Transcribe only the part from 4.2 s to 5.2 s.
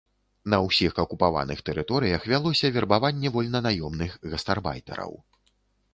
гастарбайтараў.